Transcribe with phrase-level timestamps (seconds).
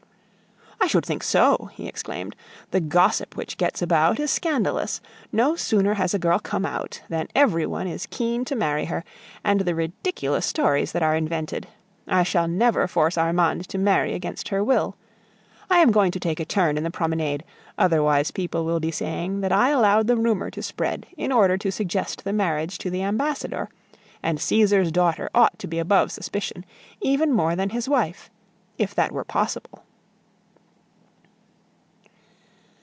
[0.83, 2.35] "I should think so!" he exclaimed.
[2.71, 4.99] "The gossip which gets about is scandalous.
[5.31, 9.03] No sooner has a girl come out than everyone is keen to marry her,
[9.43, 11.67] and the ridiculous stories that are invented!
[12.07, 14.97] I shall never force Armande to marry against her will.
[15.69, 17.43] I am going to take a turn in the promenade,
[17.77, 21.71] otherwise people will be saying that I allowed the rumor to spread in order to
[21.71, 23.69] suggest the marriage to the ambassador;
[24.23, 26.65] and Caesar's daughter ought to be above suspicion,
[26.99, 28.31] even more than his wife
[28.79, 29.83] if that were possible."